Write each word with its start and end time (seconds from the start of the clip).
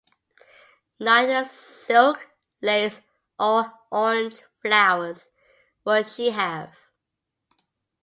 Neither 0.99 1.47
silk, 1.47 2.31
lace, 2.59 3.01
nor 3.39 3.71
orange-flowers 3.91 5.29
would 5.85 6.07
she 6.07 6.31
have. 6.31 6.71